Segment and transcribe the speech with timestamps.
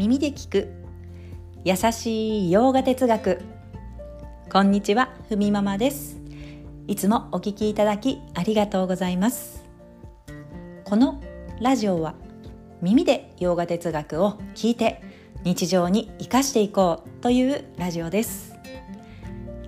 [0.00, 0.72] 耳で聞く。
[1.62, 3.42] 優しいヨガ哲学。
[4.50, 6.16] こんにちはふみママです。
[6.86, 9.62] いつもお聞きいただきありがとうございます。
[10.86, 11.20] この
[11.60, 12.14] ラジオは
[12.80, 15.02] 耳でヨガ哲学を聞いて
[15.44, 18.54] 日常に生かしていこうというラジオです。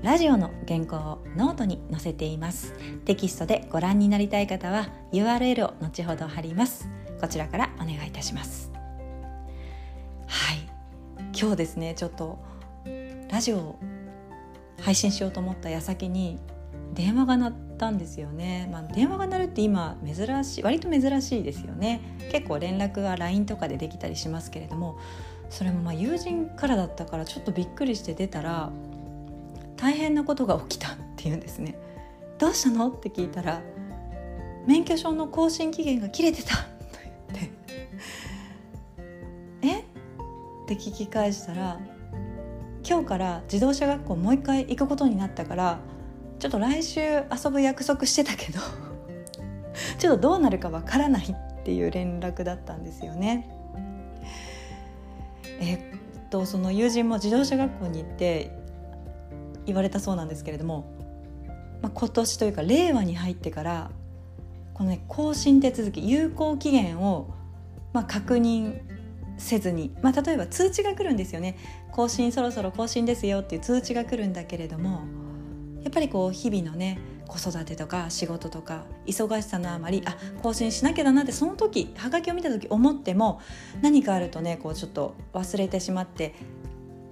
[0.02, 2.72] ラジオの原稿をノートに載せています。
[3.04, 6.88] テキストでご覧になりたい方は URL を後ほど貼ります。
[7.20, 8.71] こちらからお願いいたします。
[11.42, 12.38] 今日ですねちょっと
[13.28, 13.78] ラジオを
[14.80, 16.38] 配信しようと思った矢先に
[16.94, 22.00] 電話が鳴ったんですよね、まあ、電話が鳴るって今珍しい割と珍しいですよね。
[22.30, 25.00] 結構連絡は LINE とかでできたりしますけれども
[25.50, 28.70] それもま友人からだったからちょっとびっくりして出たら
[29.76, 31.76] 大変なことが起きたっていうんですね。
[32.38, 32.88] どうしたの？
[32.88, 33.62] って聞いたら
[34.68, 36.68] 免許証の更新期限が切れてた。
[40.82, 41.78] 聞き返したら
[42.84, 45.78] 今日から自動車学校もう一回行くことになったから
[46.40, 48.58] ちょっと来週遊ぶ約束してたけど
[49.98, 53.48] ちょっとどうなるかわからないっていう連絡だったんですよね。
[55.60, 55.78] えっ
[56.30, 58.50] とその友人も自動車学校に行って
[59.64, 60.86] 言われたそうなんですけれども、
[61.80, 63.90] まあ、今年というか令和に入ってから
[64.74, 67.28] このね更新手続き有効期限を
[67.92, 68.80] まあ確認
[69.42, 71.56] せずに、まあ、例えば通知が来るんですよね。
[71.90, 75.02] 更新そろそろ更新ですよっていう通知が来るんだけれども
[75.82, 76.98] やっぱりこう日々のね
[77.28, 83.40] 子育てとか仕事とか忙しさのあまりあ更新しなきゃだなってその時はがきを見た時思っても
[83.82, 86.34] 何かあるとねこうちょっと忘れてしまって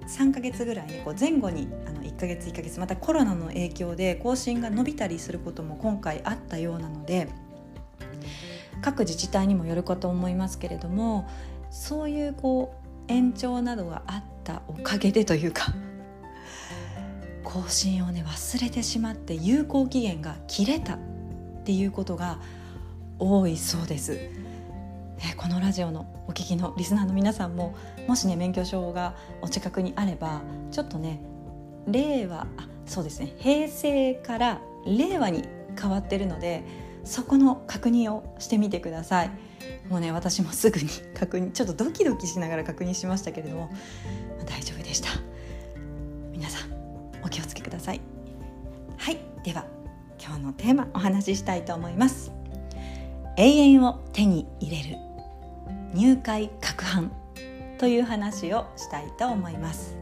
[0.07, 7.27] 3ヶ月ぐらいねこう前後にあの1ヶ月1ヶ月またコロナの影響で更新が伸びたりすることも今回あったようなので
[8.81, 11.29] 各自治体にもよるかと思いますけれども
[11.71, 12.75] そういうこ
[13.07, 15.73] う延長などがあったおかげでというか
[17.43, 20.99] 更新をね忘れてしまって有効期限が切れたっ
[21.63, 22.39] ていうことが
[23.17, 24.19] 多いそうです。
[25.23, 27.75] えこのラジオのお聞きのリスナーの皆さんも
[28.07, 31.21] もしね免許証がお近くにあればちょっとね
[31.87, 32.47] 令和あ
[32.87, 35.47] そうですね平成から令和に
[35.79, 36.63] 変わってるので
[37.03, 39.31] そこの確認をしてみてください
[39.89, 43.69] もうね私もすぐに確認ちょっとドキドキしながら確認しましたけれども
[44.45, 45.09] 大丈夫でした。
[46.31, 46.71] 皆さん
[47.23, 48.01] お気をつけください。
[48.97, 49.65] はいでは
[50.23, 52.31] 今日のテーマお話ししたいと思います。
[53.37, 54.97] 永遠を手に入れる
[55.93, 57.09] 入会攪拌
[57.79, 59.95] という話をしたいと思います。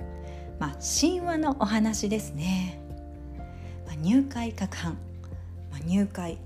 [0.60, 2.80] まあ神話のお話ですね、
[3.86, 4.90] まあ、入会攪拌、
[5.72, 6.38] まあ、入会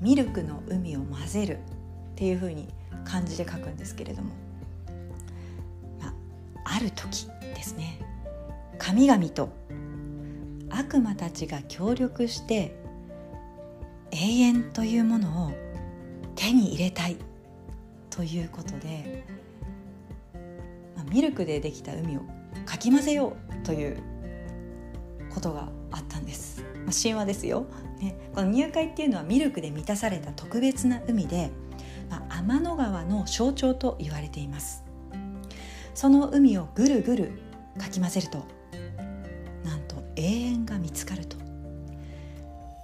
[0.00, 1.58] ミルクの海を混ぜる。
[2.20, 2.68] っていう風に
[3.06, 4.28] 漢字で書くんですけれども、
[5.98, 7.98] まあ、ある時ですね。
[8.78, 9.48] 神々と
[10.68, 12.76] 悪魔たちが協力して
[14.10, 15.52] 永遠というものを
[16.36, 17.16] 手に入れたい
[18.10, 19.24] ということで、
[20.96, 22.20] まあ、ミルクでできた海を
[22.66, 23.96] かき混ぜようという
[25.32, 27.64] ことがあったんです、まあ、神話ですよ、
[27.98, 31.50] ね、この入海っていうのはミルクで満たされた特別な海で、
[32.10, 34.84] まあ、天の川の象徴と言われています。
[35.94, 37.32] その海をぐるぐる
[37.78, 38.46] かき混ぜると
[39.64, 41.36] なんと永遠が見つかると。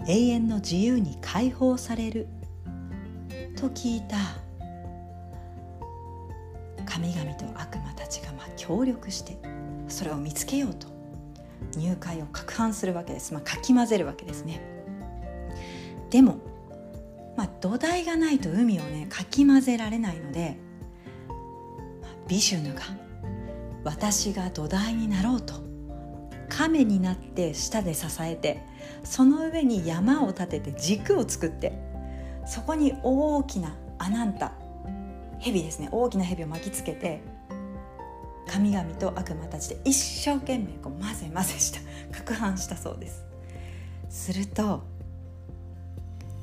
[0.09, 2.29] 永遠の自由に解放される。
[3.57, 4.17] と聞いた。
[6.85, 9.39] 神々と悪魔たちがまあ協力して
[9.89, 10.97] それを見つけようと。
[11.77, 14.61] 入会を攪拌するわけです、まあ、かき混ぜるわけですね。
[16.11, 16.39] でも、
[17.61, 20.57] 土台がないと海をねかき混ぜられないので、
[22.29, 22.83] ビシュヌが
[23.85, 25.55] 私が土台になろうと
[26.49, 28.63] 亀になって下で支えて
[29.05, 31.73] その上に山を立てて軸を作って
[32.47, 34.53] そこに大きなアナンタ
[35.39, 37.21] 蛇ですね大きな蛇を巻きつけて
[38.49, 41.81] 神々と悪魔たちで一生懸命こう混ぜ混ぜした
[42.13, 43.25] 攪拌したそうです。
[44.09, 44.83] すると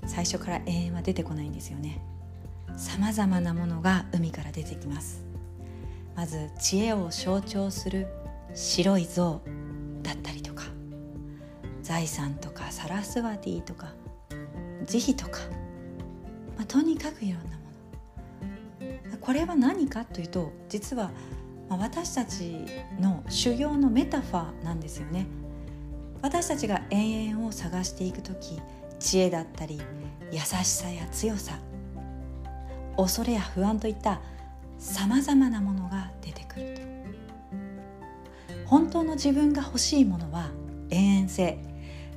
[0.06, 2.02] 最初から永遠は出てこないんですよね。
[2.76, 5.24] さまざまなものが海から出てきます。
[6.16, 8.08] まず知恵を象徴する
[8.54, 9.42] 白い像
[10.04, 10.66] だったりとか
[11.82, 13.94] 財産とかサラスワティとか
[14.86, 15.40] 慈悲とか、
[16.56, 17.64] まあ、とにかくいろんなも
[19.12, 19.18] の。
[19.20, 21.12] これは何かというと実は
[21.70, 22.66] 私たち
[23.00, 25.26] の修行のメタファーなんですよね。
[26.22, 28.62] 私たちが永遠を探していく時
[29.04, 29.82] 知恵だったり
[30.32, 31.60] 優しさや強さ
[32.96, 34.22] 恐れや不安といった
[34.80, 36.82] さまざまなものが出てくると。
[38.66, 40.50] 本当の自分が欲しいものは
[40.90, 41.60] 永遠性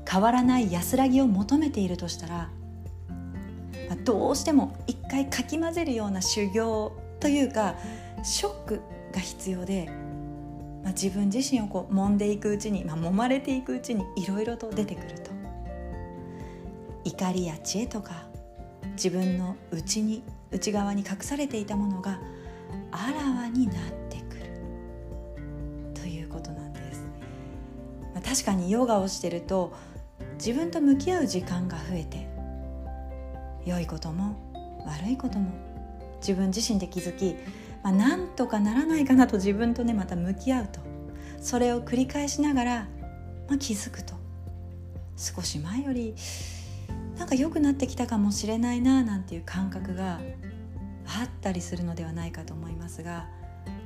[0.08, 2.50] 変わらない安らぎを求めているとしたら
[4.04, 7.74] どうしても一回かき混ぜるような修行というか
[8.22, 8.80] ショック
[9.12, 9.86] が必要で、
[10.84, 15.35] まあ、自分自身をこう揉んでいくうちに、まあ、揉まれていくうちにいろいろと出てくると。
[17.06, 18.26] 怒りや知恵とか
[18.96, 22.18] 自分の内に内側に隠されていたものが
[22.90, 23.76] あらわになっ
[24.10, 24.50] てくる。
[25.94, 27.04] ということなんです、
[28.12, 29.72] ま、確かにヨガをしてると
[30.38, 32.26] 自分と向き合う時間が増えて
[33.64, 34.36] 良いことも
[34.84, 35.52] 悪いことも
[36.20, 37.36] 自分自身で気づき、
[37.84, 40.80] まあ、なんとかならないかなと自分とねまた向き合うと
[41.40, 42.88] それを繰り返しながら、
[43.48, 44.26] まあ、気づくと。
[45.16, 46.14] 少し前より
[47.18, 50.20] なんか良くなってきたかもしれないななんていう感覚が
[51.06, 53.28] あったりするのではないかと思いますが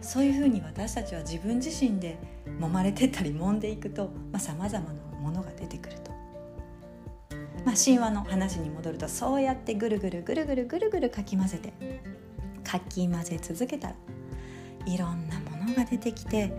[0.00, 2.18] そういうふうに私たちは自分自身で
[2.58, 6.10] 揉まれてったり揉んでいくとさまざ、まなものが出てくると。
[7.64, 12.00] まあ、神話の話に戻るとそうやってぐるぐるぐるぐるぐるぐるかき混ぜて
[12.64, 13.94] かき混ぜ続けたら
[14.86, 16.52] いろんなものが出てきて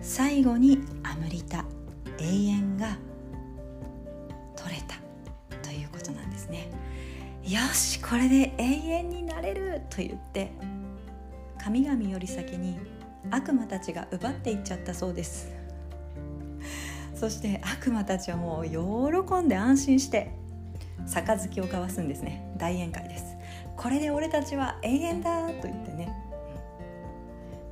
[0.00, 1.66] 最後にアムリタ
[2.18, 2.96] 永遠が
[6.52, 6.70] ね。
[7.42, 10.52] よしこれで永遠になれると言って
[11.58, 12.78] 神々より先に
[13.30, 15.50] 悪魔たちが奪っていっちゃったそうです。
[17.14, 20.32] そして悪魔たちはもう喜んで安心して
[21.06, 22.52] 杯を交わすんですね。
[22.58, 23.36] 大宴会です。
[23.76, 26.06] これで俺たちは永遠だと言ってね、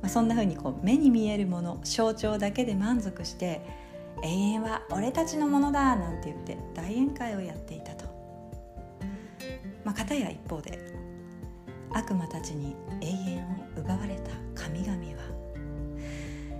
[0.01, 3.61] まあ、そんな風にこう目に見えるもの象徴だけで満足して
[4.23, 8.00] 永遠は俺たちのものだなんて言って大宴会をやっていたと。
[9.83, 10.79] まあ、片や一方で
[11.91, 14.31] 悪魔たちに永遠を奪われた
[14.63, 15.01] 神々は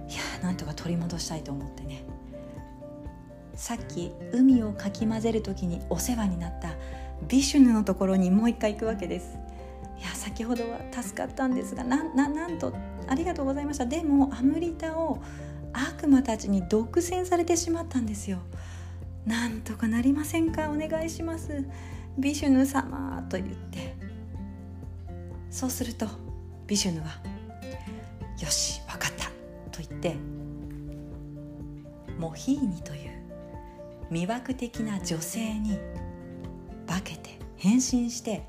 [0.07, 2.03] いやなんとか取り戻したいと思ってね。
[3.53, 6.69] さっき海をかき混ぜる時にお世話になった
[7.27, 9.38] ビシュヌのところにもう一回行くわけです。
[10.00, 12.73] いや先ほどは助かったんですがなななんと
[13.07, 13.85] ありがとうございました。
[13.85, 15.21] でもアムリタを
[15.73, 18.39] 悪魔たちに独占されてしまったんですよ。
[19.25, 20.71] なんとかなりませんか？
[20.71, 21.63] お願いします。
[22.21, 24.12] ビシュヌ様と言って。
[25.51, 26.07] そうすると
[26.65, 27.21] ビシュヌは
[28.41, 29.25] 「よし分かった」
[29.69, 30.15] と言って
[32.18, 33.12] モヒーニという
[34.09, 35.77] 魅惑的な女性に
[36.88, 38.47] 化けて変身して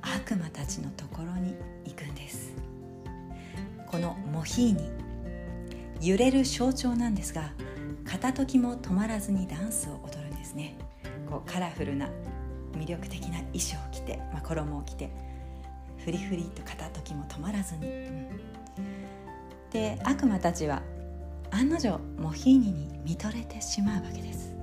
[0.00, 1.54] 悪魔たちのところに
[1.84, 2.54] 行くんです。
[3.86, 4.90] このモヒーニ
[6.00, 7.52] 揺れる象徴なんですが
[8.06, 10.76] 片時も止まらずにダンスを踊るんですね。
[11.28, 12.08] こうカラフルな
[12.72, 15.10] 魅力的な衣装を着て、まあ、衣を着て
[16.04, 18.28] フリフリと片時も止まらずに、うん、
[19.70, 20.82] で悪魔たちは
[21.50, 24.54] 案の定モヒーニに見とれてしまうわけです。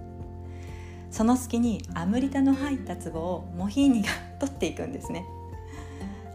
[1.12, 4.10] その隙にアムリタの入った壺をモヒーニが
[4.40, 5.26] 取っていくんですね。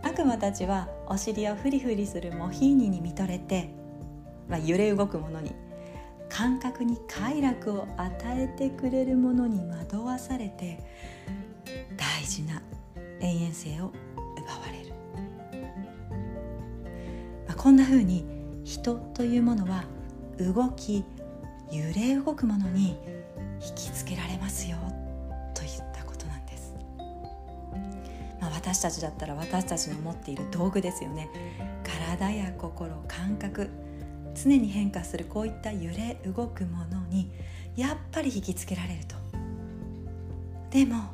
[0.03, 3.71] 悪魔たちはお尻をフリフリするモヒーニに見とれて、
[4.49, 5.53] まあ、揺れ動くものに
[6.29, 8.13] 感覚に快楽を与
[8.43, 10.81] えてくれるものに惑わされて
[11.97, 12.63] 大事な
[13.21, 13.93] 永遠性を
[14.37, 14.95] 奪われる、
[17.47, 18.25] まあ、こんな風に
[18.65, 19.85] 人というものは
[20.39, 21.05] 動き
[21.71, 22.99] 揺れ動くものに
[23.61, 24.77] 引きつけられますよ
[25.55, 26.75] といったことなんです、
[28.41, 31.29] まあ、私たちだったら私たちの持っている道具ですよね。
[31.83, 33.71] 体や心感覚
[34.35, 37.31] 常に変化するこういった揺れ動くものに
[37.77, 39.17] やっぱり引きつけられると。
[40.71, 41.05] でも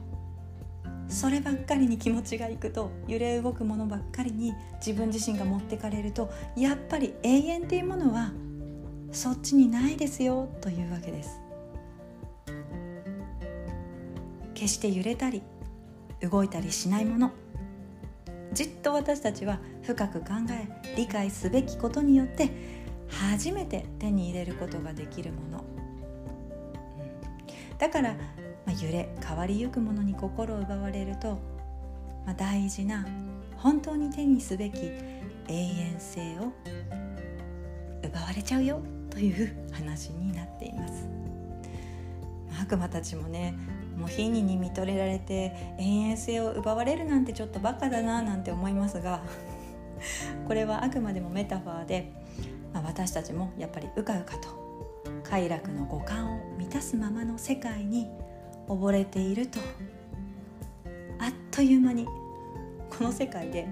[1.11, 8.33] そればっかりに気持ちがいくと揺れ動くものばっかりに自分自身が持ってかれるとやっぱり永遠っていうものは
[9.13, 11.41] そっちにないですよというわけです。
[14.55, 15.43] 決して揺れたり
[16.21, 17.33] 動いたりしないもの。
[18.53, 22.51] じっと私たちは深く考え理解すべきことによって
[23.09, 25.65] 初めて手に入れることができるもの、
[27.79, 28.17] だから
[28.71, 31.41] まあ、揺れ変わりゆくものに心を奪われると、
[32.25, 33.05] まあ、大事な
[33.57, 34.79] 本当に手にすべき
[35.49, 36.53] 永遠性を
[38.05, 41.09] 奪われちゃうよという話になっています。
[42.63, 43.57] 悪魔たちもね
[43.97, 49.23] もう火にに見とれられて永遠性を奪われるなんてちょっとバカだななんて思いますが
[50.47, 52.13] これはあくまでもメタファーで、
[52.73, 54.49] まあ、私たちもやっぱりうかうかと
[55.25, 58.09] 快楽の五感を満たすままの世界に
[58.71, 59.59] 溺れていると。
[61.19, 62.07] あっという間に
[62.89, 63.67] この世界で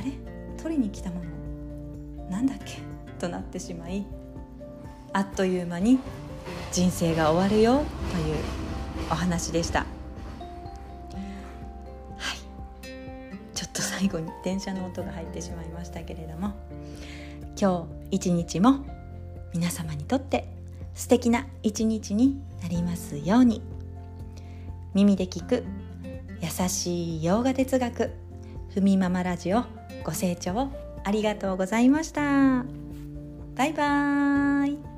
[0.00, 0.12] あれ？
[0.62, 1.16] 取りに来たも
[2.20, 2.30] の？
[2.30, 2.78] なんだっけ？
[3.18, 4.06] となってしまい
[5.12, 5.98] あっという間に
[6.70, 8.36] 人生が終わるよという
[9.10, 9.80] お話でした。
[9.80, 9.86] は
[12.34, 12.38] い。
[13.54, 16.52] ちょっと最後に電車の音が入ってしまいましたけれども
[17.60, 18.86] 今日一日も
[19.52, 20.46] 皆様にとって
[20.94, 23.60] 素敵な一日になりますように。
[24.94, 25.64] 耳で聞く
[26.40, 28.10] 優しい洋画哲学
[28.74, 29.64] ふみママラジオ
[30.04, 30.70] ご清聴
[31.04, 32.64] ありがとうございました。
[33.56, 34.91] バイバーイ。